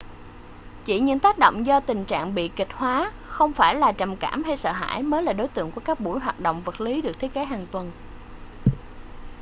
chỉ 0.85 0.99
những 0.99 1.19
tác 1.19 1.37
động 1.37 1.65
do 1.65 1.79
tình 1.79 2.05
trạng 2.05 2.35
bi 2.35 2.49
kịch 2.55 2.67
hóa 2.73 3.11
không 3.25 3.53
phải 3.53 3.75
là 3.75 3.91
trầm 3.91 4.15
cảm 4.17 4.43
hay 4.43 4.57
sợ 4.57 4.71
hãi 4.71 5.03
mới 5.03 5.23
là 5.23 5.33
đối 5.33 5.47
tượng 5.47 5.71
của 5.71 5.81
các 5.85 5.99
buổi 5.99 6.19
hoạt 6.19 6.39
động 6.39 6.61
vật 6.61 6.81
lý 6.81 7.01
được 7.01 7.19
thiết 7.19 7.33
kế 7.33 7.45
hàng 7.45 7.67
tuần 7.71 7.91